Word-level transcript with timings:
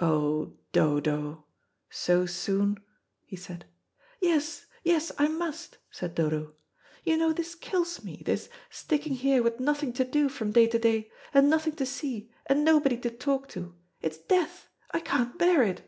"Oh, 0.00 0.54
Dodo, 0.72 1.44
so 1.90 2.24
soon?" 2.24 2.78
he 3.26 3.36
said. 3.36 3.66
"Yes, 4.22 4.64
yes, 4.82 5.12
I 5.18 5.28
must," 5.28 5.76
said 5.90 6.14
Dodo. 6.14 6.54
"You 7.04 7.18
know 7.18 7.34
this 7.34 7.54
kills 7.54 8.02
me, 8.02 8.22
this, 8.24 8.48
sticking 8.70 9.16
here 9.16 9.42
with 9.42 9.60
nothing 9.60 9.92
to 9.92 10.04
do 10.06 10.30
from 10.30 10.50
day 10.52 10.66
to 10.66 10.78
day, 10.78 11.10
and 11.34 11.50
nothing 11.50 11.74
to 11.76 11.84
see, 11.84 12.32
and 12.46 12.64
nobody 12.64 12.96
to 12.96 13.10
talk 13.10 13.48
to. 13.48 13.74
It's 14.00 14.16
death; 14.16 14.70
I 14.92 15.00
can't 15.00 15.38
bear 15.38 15.62
it." 15.62 15.82